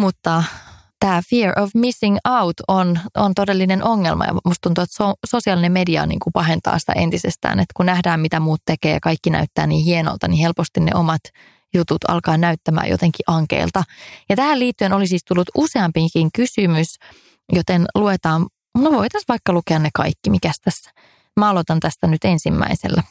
[0.00, 0.44] Mutta
[1.00, 5.72] tämä fear of missing out on, on todellinen ongelma ja musta tuntuu, että so, sosiaalinen
[5.72, 9.66] media niin kuin pahentaa sitä entisestään, että kun nähdään mitä muut tekee ja kaikki näyttää
[9.66, 11.20] niin hienolta, niin helposti ne omat
[11.74, 13.84] jutut alkaa näyttämään jotenkin ankeelta.
[14.28, 16.96] Ja tähän liittyen oli siis tullut useampikin kysymys,
[17.52, 18.46] joten luetaan,
[18.78, 20.90] no voitaisiin vaikka lukea ne kaikki, mikä tässä.
[21.36, 23.02] Mä aloitan tästä nyt ensimmäisellä.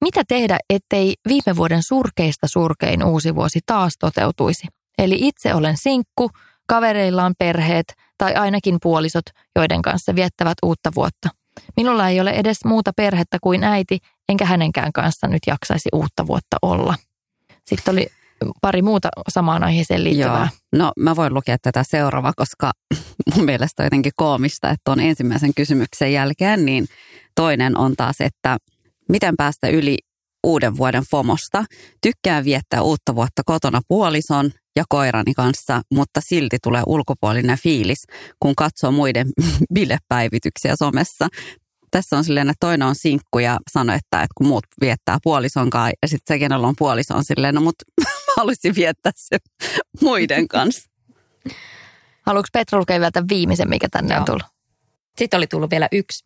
[0.00, 4.66] Mitä tehdä, ettei viime vuoden surkeista surkein uusi vuosi taas toteutuisi?
[4.98, 6.30] Eli itse olen sinkku,
[6.68, 9.24] kavereilla on perheet tai ainakin puolisot,
[9.56, 11.28] joiden kanssa viettävät uutta vuotta.
[11.76, 16.56] Minulla ei ole edes muuta perhettä kuin äiti, enkä hänenkään kanssa nyt jaksaisi uutta vuotta
[16.62, 16.94] olla.
[17.64, 18.06] Sitten oli
[18.60, 20.48] pari muuta samaan aiheeseen liittyvää.
[20.72, 20.84] Joo.
[20.84, 22.72] No mä voin lukea tätä seuraava, koska
[23.34, 26.86] mun mielestä on jotenkin koomista, että on ensimmäisen kysymyksen jälkeen, niin
[27.34, 28.56] toinen on taas, että
[29.08, 29.98] miten päästä yli
[30.46, 31.64] uuden vuoden FOMosta.
[32.02, 38.04] Tykkään viettää uutta vuotta kotona puolison ja koirani kanssa, mutta silti tulee ulkopuolinen fiilis,
[38.40, 39.28] kun katsoo muiden
[39.74, 41.28] bilepäivityksiä somessa.
[41.96, 45.70] Tässä on silleen, että toinen on sinkku ja sanoi, että, että kun muut viettää puolison
[45.70, 49.38] kanssa ja sitten se, kenellä on puoliso, on silleen, no mutta mä haluaisin viettää se
[50.00, 50.90] muiden kanssa.
[52.26, 54.18] Haluatko Petra lukea vielä tämän viimeisen, mikä tänne Joo.
[54.18, 54.42] on tullut?
[55.18, 56.24] Sitten oli tullut vielä yksi.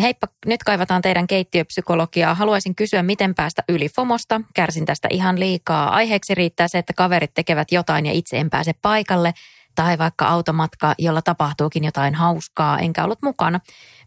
[0.00, 2.34] Heippa, nyt kaivataan teidän keittiöpsykologiaa.
[2.34, 4.40] Haluaisin kysyä, miten päästä yli FOMosta.
[4.54, 5.88] Kärsin tästä ihan liikaa.
[5.88, 9.34] Aiheeksi riittää se, että kaverit tekevät jotain ja itse en pääse paikalle.
[9.74, 13.60] Tai vaikka automatka, jolla tapahtuukin jotain hauskaa, enkä ollut mukana.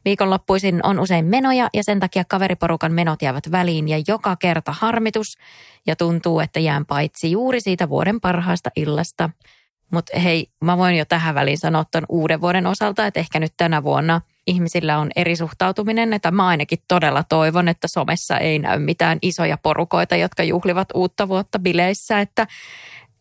[0.05, 5.37] Viikonloppuisin on usein menoja ja sen takia kaveriporukan menot jäävät väliin ja joka kerta harmitus.
[5.87, 9.29] Ja tuntuu, että jään paitsi juuri siitä vuoden parhaasta illasta.
[9.91, 13.53] Mutta hei, mä voin jo tähän väliin sanoa tuon uuden vuoden osalta, että ehkä nyt
[13.57, 16.13] tänä vuonna ihmisillä on eri suhtautuminen.
[16.13, 21.27] Että mä ainakin todella toivon, että somessa ei näy mitään isoja porukoita, jotka juhlivat uutta
[21.27, 22.47] vuotta bileissä, että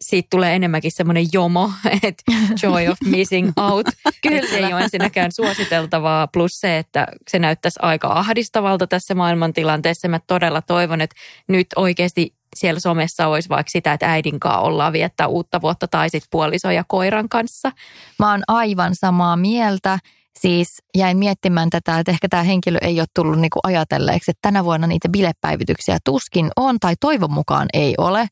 [0.00, 1.70] siitä tulee enemmänkin semmoinen jomo,
[2.02, 2.22] että
[2.62, 3.86] joy of missing out.
[4.22, 10.08] Kyllä se ei ole ensinnäkään suositeltavaa, plus se, että se näyttäisi aika ahdistavalta tässä maailmantilanteessa.
[10.08, 11.16] Mä todella toivon, että
[11.48, 16.10] nyt oikeasti siellä somessa olisi vaikka sitä, että äidin kanssa ollaan viettää uutta vuotta tai
[16.10, 17.72] sitten puoliso ja koiran kanssa.
[18.18, 19.98] Mä oon aivan samaa mieltä.
[20.40, 24.64] Siis jäin miettimään tätä, että ehkä tämä henkilö ei ole tullut niinku ajatelleeksi, että tänä
[24.64, 28.26] vuonna niitä bilepäivityksiä tuskin on tai toivon mukaan ei ole.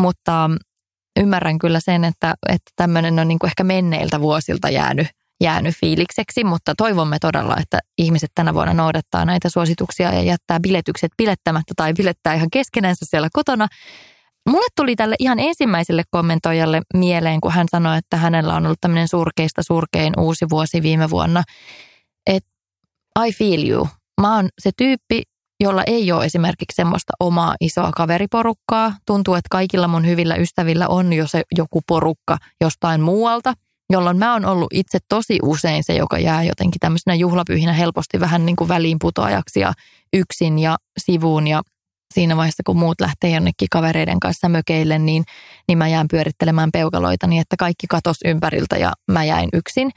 [0.00, 0.50] Mutta
[1.20, 5.06] ymmärrän kyllä sen, että, että tämmöinen on niinku ehkä menneiltä vuosilta jäänyt
[5.40, 11.12] jäänyt fiilikseksi, mutta toivomme todella, että ihmiset tänä vuonna noudattaa näitä suosituksia ja jättää biletykset
[11.16, 13.68] bilettämättä tai bilettää ihan keskenänsä siellä kotona.
[14.48, 19.08] Mulle tuli tälle ihan ensimmäiselle kommentoijalle mieleen, kun hän sanoi, että hänellä on ollut tämmöinen
[19.08, 21.42] surkeista surkein uusi vuosi viime vuonna.
[22.26, 22.50] Että
[23.26, 23.88] I feel you.
[24.20, 25.22] Mä oon se tyyppi,
[25.60, 28.94] jolla ei ole esimerkiksi semmoista omaa isoa kaveriporukkaa.
[29.06, 33.54] Tuntuu, että kaikilla mun hyvillä ystävillä on jo se joku porukka jostain muualta–
[33.90, 38.46] jolloin mä oon ollut itse tosi usein se, joka jää jotenkin tämmöisenä juhlapyhinä helposti vähän
[38.46, 39.72] niin kuin väliinputoajaksi ja
[40.12, 41.62] yksin ja sivuun ja
[42.14, 45.24] siinä vaiheessa, kun muut lähtee jonnekin kavereiden kanssa mökeille, niin,
[45.68, 49.90] niin mä jään pyörittelemään peukaloita niin, että kaikki katos ympäriltä ja mä jäin yksin.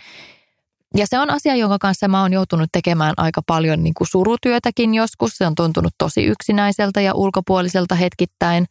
[0.98, 4.94] Ja se on asia, jonka kanssa mä oon joutunut tekemään aika paljon niin kuin surutyötäkin
[4.94, 5.32] joskus.
[5.38, 8.66] Se on tuntunut tosi yksinäiseltä ja ulkopuoliselta hetkittäin.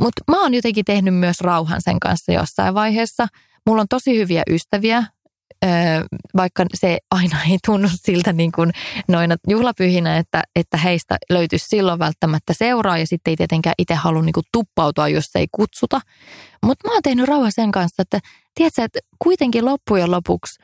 [0.00, 3.26] Mutta mä oon jotenkin tehnyt myös rauhan sen kanssa jossain vaiheessa–
[3.68, 5.04] Mulla on tosi hyviä ystäviä,
[6.36, 8.70] vaikka se aina ei tunnu siltä niin kuin
[9.08, 14.22] noina juhlapyhinä, että, että heistä löytyisi silloin välttämättä seuraa ja sitten ei tietenkään itse halua
[14.22, 16.00] niin kuin tuppautua, jos ei kutsuta.
[16.62, 18.20] Mutta mä oon tehnyt rauha sen kanssa, että
[18.54, 20.62] tiedätkö, että kuitenkin loppujen lopuksi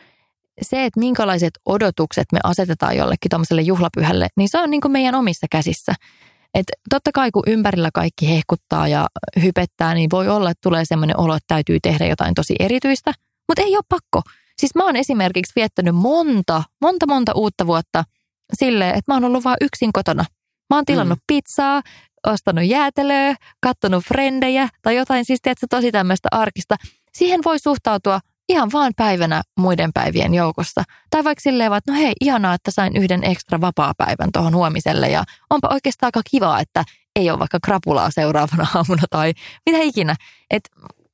[0.63, 5.15] se, että minkälaiset odotukset me asetetaan jollekin tuommoiselle juhlapyhälle, niin se on niin kuin meidän
[5.15, 5.95] omissa käsissä.
[6.55, 9.07] Et totta kai kun ympärillä kaikki hehkuttaa ja
[9.43, 13.13] hypettää, niin voi olla, että tulee sellainen olo, että täytyy tehdä jotain tosi erityistä.
[13.49, 14.23] Mutta ei ole pakko.
[14.59, 18.05] Siis mä oon esimerkiksi viettänyt monta, monta, monta uutta vuotta
[18.59, 20.25] silleen, että mä oon ollut vaan yksin kotona.
[20.71, 21.25] Mä oon tilannut mm.
[21.27, 21.83] pizzaa,
[22.27, 26.77] ostanut jäätelöä, kattonut frendejä tai jotain siis tiedätkö, tosi tämmöistä arkista.
[27.15, 30.83] Siihen voi suhtautua ihan vaan päivänä muiden päivien joukossa.
[31.11, 35.09] Tai vaikka silleen vaan, että no hei, ihanaa, että sain yhden ekstra vapaa-päivän tuohon huomiselle
[35.09, 36.85] ja onpa oikeastaan aika kiva, että
[37.17, 39.33] ei ole vaikka krapulaa seuraavana aamuna tai
[39.67, 40.17] mitä ikinä.
[40.51, 40.69] Et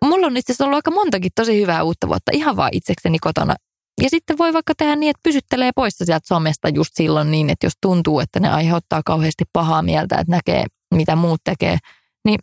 [0.05, 3.55] mulla on itse asiassa ollut aika montakin tosi hyvää uutta vuotta ihan vaan itsekseni kotona.
[4.03, 7.66] Ja sitten voi vaikka tehdä niin, että pysyttelee poissa sieltä somesta just silloin niin, että
[7.66, 10.64] jos tuntuu, että ne aiheuttaa kauheasti pahaa mieltä, että näkee
[10.95, 11.79] mitä muut tekee,
[12.25, 12.38] niin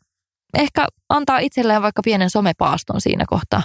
[0.58, 3.63] ehkä antaa itselleen vaikka pienen somepaaston siinä kohtaa.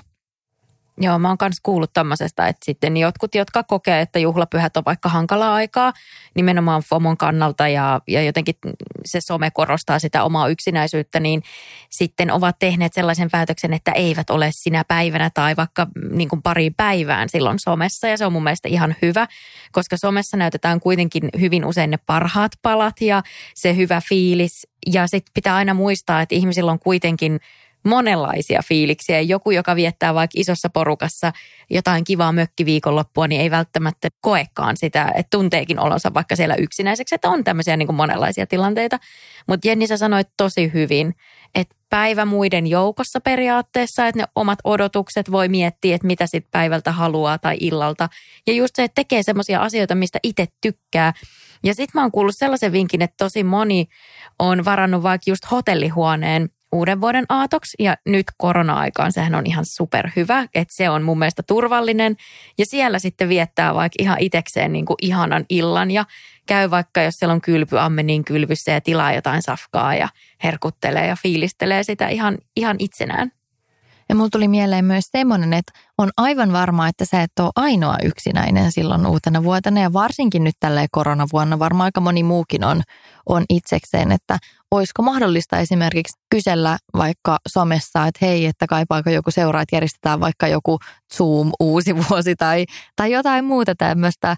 [1.01, 5.09] Joo, mä oon myös kuullut tämmöisestä, että sitten jotkut, jotka kokee, että juhlapyhät on vaikka
[5.09, 5.93] hankalaa aikaa,
[6.35, 8.55] nimenomaan FOMon kannalta ja, ja jotenkin
[9.05, 11.43] se some korostaa sitä omaa yksinäisyyttä, niin
[11.91, 16.71] sitten ovat tehneet sellaisen päätöksen, että eivät ole sinä päivänä tai vaikka niin kuin pari
[16.71, 18.09] päivään silloin somessa.
[18.09, 19.27] Ja se on mun mielestä ihan hyvä,
[19.73, 23.23] koska somessa näytetään kuitenkin hyvin usein ne parhaat palat ja
[23.55, 24.67] se hyvä fiilis.
[24.87, 27.41] Ja sitten pitää aina muistaa, että ihmisillä on kuitenkin–
[27.85, 29.21] monenlaisia fiiliksiä.
[29.21, 31.33] Joku, joka viettää vaikka isossa porukassa
[31.71, 37.31] jotain kivaa mökkiviikonloppua, niin ei välttämättä koekaan sitä, että tunteekin olonsa vaikka siellä yksinäiseksi, että
[37.31, 38.99] on tämmöisiä niin kuin monenlaisia tilanteita.
[39.49, 41.15] Mutta Jenni, sä sanoit tosi hyvin,
[41.55, 46.93] että päivä muiden joukossa periaatteessa, että ne omat odotukset voi miettiä, että mitä sit päivältä
[46.93, 48.09] haluaa tai illalta.
[48.47, 51.13] Ja just se, että tekee semmoisia asioita, mistä itse tykkää.
[51.65, 53.87] Ja sitten mä oon kuullut sellaisen vinkin, että tosi moni
[54.39, 60.47] on varannut vaikka just hotellihuoneen uuden vuoden aatoksi ja nyt korona-aikaan sehän on ihan superhyvä,
[60.55, 62.17] että se on mun mielestä turvallinen
[62.59, 66.05] ja siellä sitten viettää vaikka ihan itekseen niin kuin ihanan illan ja
[66.47, 70.09] käy vaikka, jos siellä on kylpy ammenin kylvyssä ja tilaa jotain safkaa ja
[70.45, 73.33] herkuttelee ja fiilistelee sitä ihan, ihan itsenään.
[74.09, 77.97] Ja mulla tuli mieleen myös semmoinen, että on aivan varma, että sä et ole ainoa
[78.03, 79.81] yksinäinen silloin uutena vuotena.
[79.81, 82.83] Ja varsinkin nyt tälleen koronavuonna varmaan aika moni muukin on,
[83.27, 84.39] on itsekseen, että
[84.73, 90.49] olisiko mahdollista esimerkiksi kysellä vaikka somessa, että hei, että kaipaako joku seuraa, että järjestetään vaikka
[90.49, 90.79] joku
[91.15, 92.65] Zoom uusi vuosi tai,
[92.97, 94.37] tai jotain muuta tämmöistä.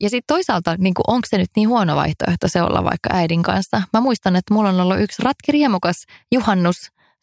[0.00, 3.82] Ja sitten toisaalta, niin onko se nyt niin huono vaihtoehto se olla vaikka äidin kanssa?
[3.92, 6.76] Mä muistan, että mulla on ollut yksi ratkiriemukas juhannus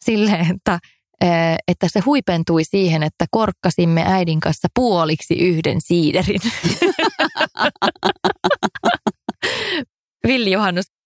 [0.04, 0.78] silleen, että
[1.68, 6.40] että se huipentui siihen, että korkkasimme äidin kanssa puoliksi yhden siiderin.
[10.26, 10.97] Villi Juhannus.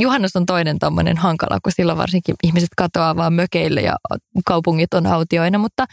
[0.00, 3.96] Juhannus on toinen tuommoinen hankala, kun silloin varsinkin ihmiset katoaa vaan mökeille ja
[4.46, 5.86] kaupungit on autioina, mutta,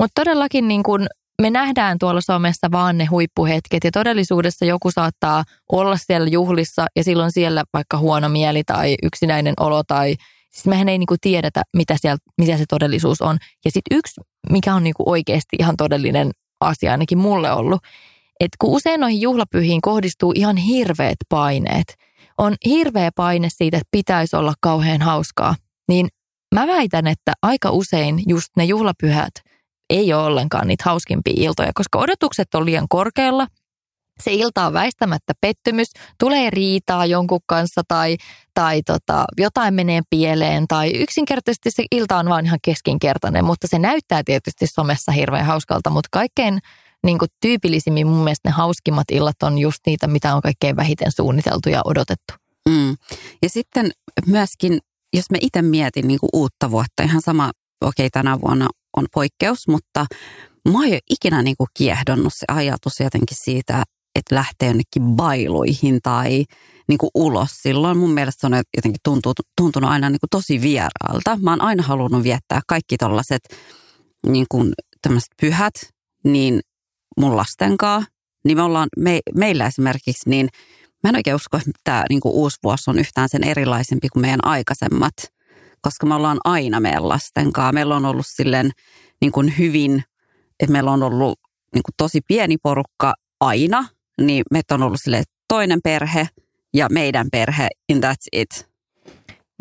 [0.00, 1.06] mutta todellakin niin kuin
[1.42, 7.04] me nähdään tuolla somessa vaan ne huippuhetket ja todellisuudessa joku saattaa olla siellä juhlissa ja
[7.04, 10.14] silloin siellä vaikka huono mieli tai yksinäinen olo tai
[10.54, 13.38] Siis mehän ei niinku tiedetä, mitä, siellä, mitä se todellisuus on.
[13.64, 14.20] Ja sitten yksi,
[14.50, 17.80] mikä on niinku oikeasti ihan todellinen asia, ainakin mulle ollut,
[18.40, 21.94] että kun usein noihin juhlapyhiin kohdistuu ihan hirveät paineet,
[22.38, 25.54] on hirveä paine siitä, että pitäisi olla kauhean hauskaa,
[25.88, 26.08] niin
[26.54, 29.34] mä väitän, että aika usein just ne juhlapyhät
[29.90, 33.46] ei ole ollenkaan niitä hauskimpia iltoja, koska odotukset on liian korkealla–
[34.22, 35.88] se ilta on väistämättä pettymys,
[36.20, 38.16] tulee riitaa jonkun kanssa tai,
[38.54, 43.78] tai tota, jotain menee pieleen tai yksinkertaisesti se ilta on vaan ihan keskinkertainen, mutta se
[43.78, 46.58] näyttää tietysti somessa hirveän hauskalta, mutta kaikkein
[47.04, 51.12] niin kuin tyypillisimmin mun mielestä ne hauskimmat illat on just niitä, mitä on kaikkein vähiten
[51.12, 52.34] suunniteltu ja odotettu.
[52.68, 52.96] Mm.
[53.42, 53.90] Ja sitten
[54.26, 54.78] myöskin,
[55.16, 59.06] jos me itse mietin niin kuin uutta vuotta, ihan sama, okei okay, tänä vuonna on
[59.14, 60.06] poikkeus, mutta
[60.68, 63.82] mä oon jo ikinä niin kuin kiehdonnut se ajatus jotenkin siitä,
[64.14, 66.44] että lähtee jonnekin bailuihin tai
[66.88, 67.98] niin kuin ulos silloin.
[67.98, 71.38] Mun mielestä se on jotenkin tuntunut, tuntunut aina niin kuin tosi vieraalta.
[71.42, 73.42] Mä oon aina halunnut viettää kaikki tollaset
[74.26, 74.72] niin kuin
[75.40, 75.74] pyhät,
[76.24, 76.60] niin
[77.20, 78.06] mun lastenkaan.
[78.44, 80.48] Niin me ollaan, me, meillä esimerkiksi, niin
[81.02, 84.20] mä en oikein usko, että tämä niin kuin uusi vuosi on yhtään sen erilaisempi kuin
[84.20, 85.14] meidän aikaisemmat.
[85.80, 87.74] Koska me ollaan aina meidän lastenkaan.
[87.74, 88.70] Meillä on ollut silleen
[89.20, 90.04] niin kuin hyvin,
[90.60, 91.38] että meillä on ollut
[91.74, 93.84] niin kuin tosi pieni porukka aina
[94.20, 96.28] niin meitä on ollut sille toinen perhe
[96.74, 98.68] ja meidän perhe, in that's it.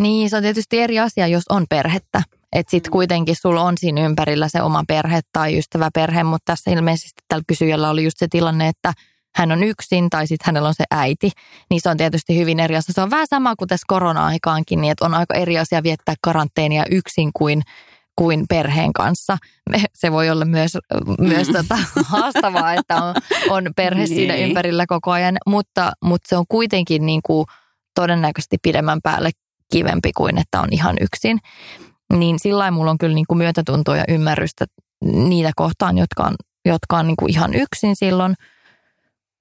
[0.01, 2.23] Niin, se on tietysti eri asia, jos on perhettä.
[2.53, 7.23] Että sitten kuitenkin sulla on siinä ympärillä se oma perhe tai ystäväperhe, mutta tässä ilmeisesti
[7.27, 8.93] tällä kysyjällä oli just se tilanne, että
[9.35, 11.31] hän on yksin tai sitten hänellä on se äiti,
[11.69, 12.93] niin se on tietysti hyvin eri asia.
[12.93, 16.83] Se on vähän sama kuin tässä korona-aikaankin, niin että on aika eri asia viettää karanteenia
[16.91, 17.61] yksin kuin
[18.15, 19.37] kuin perheen kanssa.
[19.93, 20.77] Se voi olla myös,
[21.19, 21.53] myös mm.
[21.57, 23.15] tota, haastavaa, että on,
[23.49, 24.15] on perhe niin.
[24.15, 27.45] siinä ympärillä koko ajan, mutta, mutta se on kuitenkin niin kuin
[27.95, 29.31] todennäköisesti pidemmän päälle
[29.71, 31.39] kivempi kuin että on ihan yksin.
[32.17, 34.65] Niin sillä mulla on kyllä niin kuin myötätuntoa ja ymmärrystä
[35.05, 38.35] niitä kohtaan, jotka on, jotka on niin kuin ihan yksin silloin.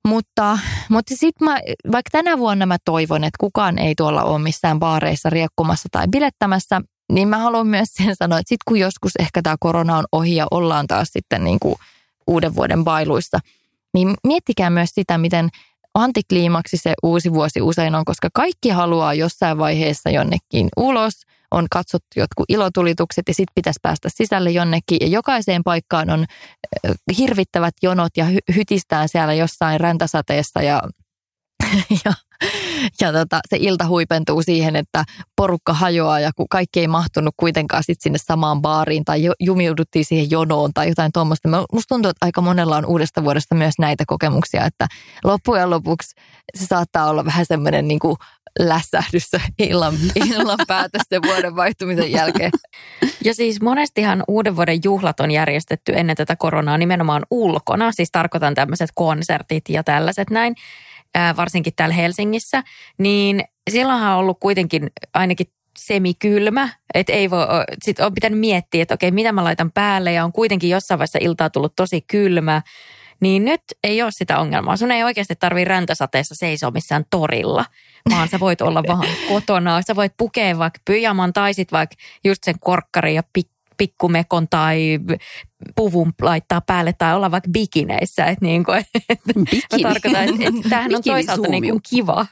[0.09, 0.59] Mutta,
[0.89, 1.59] mutta sitten mä,
[1.93, 6.81] vaikka tänä vuonna mä toivon, että kukaan ei tuolla ole missään baareissa riekkumassa tai bilettämässä,
[7.13, 10.37] niin mä haluan myös sen sanoa, että sitten kun joskus ehkä tämä korona on ohi
[10.37, 11.75] ja ollaan taas sitten niin kuin
[12.27, 13.39] uuden vuoden bailuissa,
[13.95, 15.49] niin miettikää myös sitä, miten
[15.94, 21.14] antikliimaksi se uusi vuosi usein on, koska kaikki haluaa jossain vaiheessa jonnekin ulos,
[21.50, 24.98] on katsottu jotkut ilotulitukset ja sitten pitäisi päästä sisälle jonnekin.
[25.00, 26.26] Ja jokaiseen paikkaan on
[27.18, 30.83] hirvittävät jonot ja hy- hytistään siellä jossain räntäsateessa ja,
[32.05, 32.12] ja
[33.01, 35.05] ja tota, se ilta huipentuu siihen, että
[35.37, 40.31] porukka hajoaa ja kun kaikki ei mahtunut kuitenkaan sit sinne samaan baariin tai jumiuduttiin siihen
[40.31, 41.49] jonoon tai jotain tuommoista.
[41.49, 44.87] Musta tuntuu, että aika monella on uudesta vuodesta myös näitä kokemuksia, että
[45.25, 46.14] loppujen lopuksi
[46.55, 48.16] se saattaa olla vähän semmoinen niin kuin
[48.59, 49.95] lässähdys illan,
[50.31, 52.51] illan päätös sen vuoden vaihtumisen jälkeen.
[53.25, 57.92] Ja siis monestihan uuden vuoden juhlat on järjestetty ennen tätä koronaa nimenomaan ulkona.
[57.92, 60.55] Siis tarkoitan tämmöiset konsertit ja tällaiset näin
[61.37, 62.62] varsinkin täällä Helsingissä,
[62.98, 65.46] niin silloinhan on ollut kuitenkin ainakin
[65.79, 67.46] semikylmä, että ei voi,
[67.83, 71.18] sit on pitänyt miettiä, että okei, mitä mä laitan päälle ja on kuitenkin jossain vaiheessa
[71.22, 72.62] iltaa tullut tosi kylmä,
[73.20, 74.77] niin nyt ei ole sitä ongelmaa.
[74.77, 77.64] Sun ei oikeasti tarvii räntäsateessa seisoa missään torilla,
[78.11, 79.83] vaan sä voit olla vaan kotona.
[79.83, 83.52] Sä voit pukea vaikka pyjaman tai sit vaikka just sen korkkari ja pik-
[83.83, 84.99] pikkumekon tai
[85.77, 88.25] puvun laittaa päälle tai olla vaikka bikineissä.
[88.25, 89.83] Että niin kuin, että Bikini.
[89.83, 92.27] mä tarkoitan, että, että tämähän on toisaalta niin kuin kiva.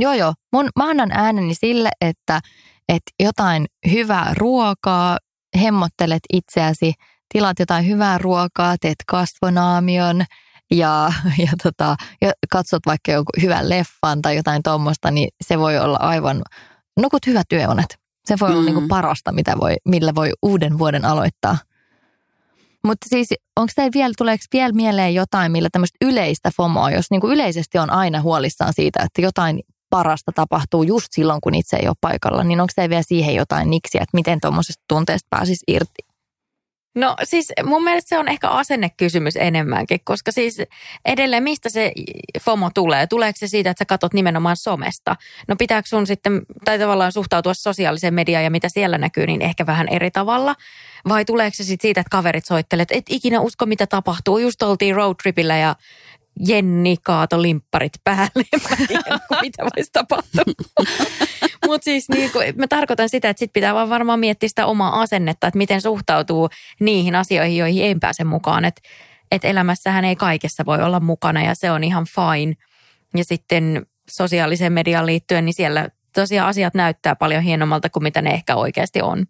[0.00, 0.34] Joo, joo.
[0.52, 2.40] Mun, mä annan ääneni sille, että,
[2.88, 5.18] että jotain hyvää ruokaa,
[5.62, 6.92] hemmottelet itseäsi,
[7.32, 10.24] tilaat jotain hyvää ruokaa, teet kasvonaamion
[10.70, 15.78] ja, ja, tota, ja katsot vaikka joku hyvän leffan tai jotain tuommoista, niin se voi
[15.78, 16.42] olla aivan,
[17.00, 18.01] nukut hyvät työunet.
[18.24, 18.64] Se voi olla Mm.
[18.64, 21.58] niin kuin parasta, mitä voi, millä voi uuden vuoden aloittaa.
[22.84, 27.20] Mutta siis onko teillä vielä, tuleeko vielä mieleen jotain, millä tämmöistä yleistä FOMOa, jos niin
[27.20, 29.60] kuin yleisesti on aina huolissaan siitä, että jotain
[29.90, 33.70] parasta tapahtuu just silloin, kun itse ei ole paikalla, niin onko teillä vielä siihen jotain
[33.70, 36.11] niksiä, että miten tuommoisesta tunteesta pääsisi irti?
[36.94, 40.62] No siis mun mielestä se on ehkä asennekysymys enemmänkin, koska siis
[41.04, 41.92] edelleen mistä se
[42.40, 43.06] FOMO tulee?
[43.06, 45.16] Tuleeko se siitä, että sä katot nimenomaan somesta?
[45.48, 49.66] No pitääkö sun sitten, tai tavallaan suhtautua sosiaaliseen mediaan ja mitä siellä näkyy, niin ehkä
[49.66, 50.54] vähän eri tavalla?
[51.08, 54.38] Vai tuleeko se sitten siitä, että kaverit soittelee, että et ikinä usko mitä tapahtuu?
[54.38, 55.76] Just oltiin roadtripillä ja
[56.46, 58.44] Jenni kaato limpparit päälle.
[59.30, 60.44] Mä mitä voisi tapahtua.
[61.66, 65.00] Mutta siis niin kuin, mä tarkoitan sitä, että sit pitää vaan varmaan miettiä sitä omaa
[65.00, 66.48] asennetta, että miten suhtautuu
[66.80, 68.64] niihin asioihin, joihin ei pääse mukaan.
[68.64, 68.82] Että
[69.30, 72.54] et elämässähän ei kaikessa voi olla mukana ja se on ihan fine.
[73.16, 78.30] Ja sitten sosiaaliseen mediaan liittyen, niin siellä tosiaan asiat näyttää paljon hienommalta kuin mitä ne
[78.30, 79.26] ehkä oikeasti on.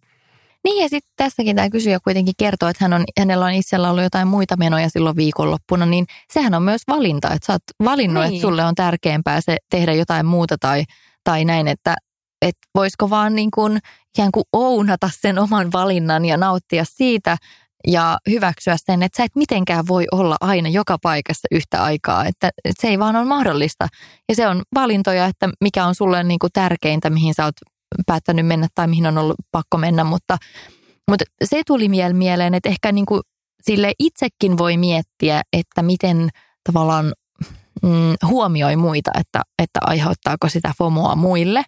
[0.64, 4.02] Niin ja sitten tässäkin tämä kysyjä kuitenkin kertoo, että hän on, hänellä on itsellä ollut
[4.02, 8.34] jotain muita menoja silloin viikonloppuna, niin sehän on myös valinta, että sä oot valinnut, Niin.
[8.34, 10.84] että sulle on tärkeämpää se tehdä jotain muuta tai,
[11.24, 11.94] tai näin, että
[12.42, 13.78] et voisiko vaan niin kuin
[14.14, 17.36] ikään kuin ounata sen oman valinnan ja nauttia siitä
[17.86, 22.50] ja hyväksyä sen, että sä et mitenkään voi olla aina joka paikassa yhtä aikaa, että,
[22.64, 23.88] että se ei vaan ole mahdollista.
[24.28, 27.54] Ja se on valintoja, että mikä on sulle niin kuin tärkeintä, mihin sä oot
[28.06, 30.38] päättänyt mennä tai mihin on ollut pakko mennä, mutta,
[31.10, 33.20] mutta se tuli miel- mieleen, että ehkä niin kuin
[33.62, 36.28] sille itsekin voi miettiä, että miten
[36.64, 37.12] tavallaan
[37.82, 41.62] mm, huomioi muita, että, että aiheuttaako sitä FOMOa muille.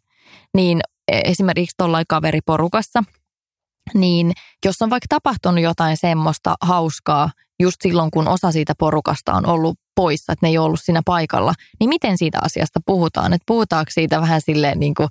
[0.54, 3.04] Niin esimerkiksi tuollain kaveriporukassa,
[3.94, 4.32] niin
[4.64, 9.78] jos on vaikka tapahtunut jotain semmoista hauskaa just silloin, kun osa siitä porukasta on ollut
[9.94, 13.32] poissa, että ne ei ollut siinä paikalla, niin miten siitä asiasta puhutaan?
[13.32, 15.08] Että puhutaanko siitä vähän silleen niin kuin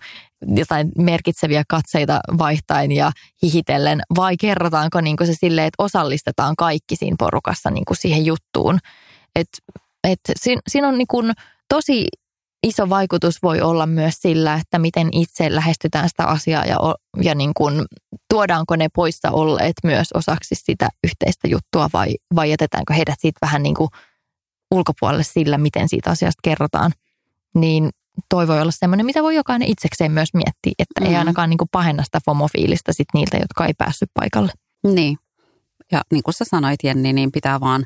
[0.47, 3.11] jotain merkitseviä katseita vaihtain ja
[3.43, 8.25] hihitellen, vai kerrotaanko niin kuin se silleen, että osallistetaan kaikki siinä porukassa niin kuin siihen
[8.25, 8.79] juttuun?
[9.35, 9.47] Et,
[10.03, 11.31] et siinä, siinä on niin kuin
[11.69, 12.07] tosi
[12.63, 16.77] iso vaikutus voi olla myös sillä, että miten itse lähestytään sitä asiaa ja,
[17.21, 17.85] ja niin kuin,
[18.29, 23.63] tuodaanko ne poissa olleet myös osaksi sitä yhteistä juttua vai, vai jätetäänkö heidät siitä vähän
[23.63, 23.89] niin kuin
[24.73, 26.91] ulkopuolelle sillä, miten siitä asiasta kerrotaan.
[27.55, 27.89] Niin
[28.29, 31.07] toi voi olla semmoinen, mitä voi jokainen itsekseen myös miettiä, että mm.
[31.07, 34.51] ei ainakaan niin kuin pahenna sitä FOMO-fiilistä sit niiltä, jotka ei päässyt paikalle.
[34.83, 35.17] Niin.
[35.91, 37.83] Ja niin kuin sä sanoit Jenni, niin pitää vaan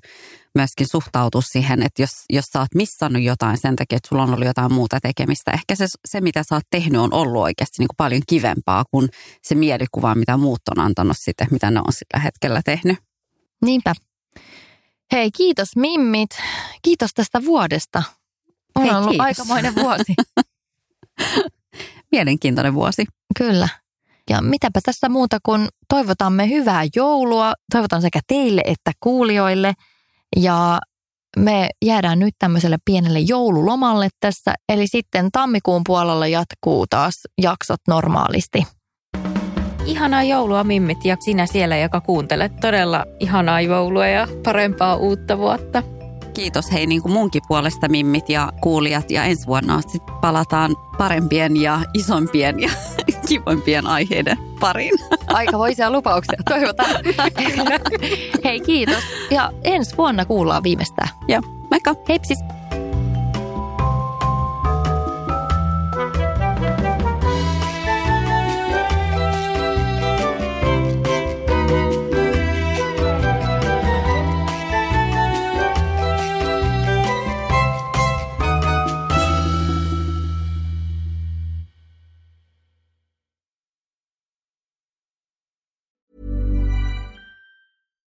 [0.55, 4.33] myöskin suhtautua siihen, että jos, jos sä oot missannut jotain sen takia, että sulla on
[4.33, 7.87] ollut jotain muuta tekemistä, ehkä se, se mitä sä oot tehnyt on ollut oikeasti niin
[7.87, 9.09] kuin paljon kivempaa kuin
[9.41, 12.97] se mielikuva, mitä muut on antanut sitten, mitä ne on sillä hetkellä tehnyt.
[13.65, 13.93] Niinpä.
[15.11, 16.29] Hei, kiitos Mimmit.
[16.81, 18.03] Kiitos tästä vuodesta.
[18.75, 19.25] On Hei, ollut kiitos.
[19.25, 20.13] aikamoinen vuosi.
[22.11, 23.05] Mielenkiintoinen vuosi.
[23.37, 23.69] Kyllä.
[24.29, 27.53] Ja mitäpä tässä muuta kuin toivotamme hyvää joulua.
[27.71, 29.73] Toivotan sekä teille että kuulijoille.
[30.35, 30.79] Ja
[31.37, 34.53] me jäädään nyt tämmöiselle pienelle joululomalle tässä.
[34.69, 38.63] Eli sitten tammikuun puolella jatkuu taas jaksot normaalisti.
[39.87, 42.59] Ihanaa joulua Mimmit ja sinä siellä, joka kuuntelet.
[42.61, 45.83] Todella ihanaa joulua ja parempaa uutta vuotta.
[46.33, 51.61] Kiitos hei niin kuin munkin puolesta mimmit ja kuulijat ja ensi vuonna sit palataan parempien
[51.61, 52.69] ja isompien ja
[53.27, 54.99] kivoimpien aiheiden pariin.
[55.27, 56.95] Aikamoisia lupauksia, toivotaan.
[58.43, 61.09] Hei kiitos ja ensi vuonna kuullaan viimeistään.
[61.27, 61.95] Joo, moikka!
[62.09, 62.39] Heipsis!